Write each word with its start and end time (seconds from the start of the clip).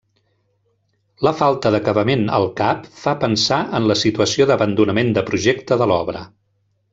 La 1.27 1.33
falta 1.41 1.71
d'acabament 1.75 2.25
al 2.37 2.47
cap 2.61 2.87
fa 3.03 3.13
pensar 3.27 3.59
en 3.81 3.87
la 3.93 3.99
situació 4.05 4.49
d'abandonament 4.53 5.13
de 5.19 5.25
projecte 5.29 5.79
de 5.85 5.89
l'obra. 5.93 6.27